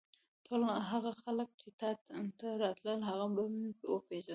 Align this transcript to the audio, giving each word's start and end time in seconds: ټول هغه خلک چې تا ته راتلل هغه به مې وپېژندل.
ټول 0.45 0.61
هغه 0.91 1.11
خلک 1.23 1.49
چې 1.59 1.67
تا 1.79 1.89
ته 2.39 2.47
راتلل 2.63 2.99
هغه 3.09 3.25
به 3.35 3.43
مې 3.53 3.69
وپېژندل. 3.93 4.29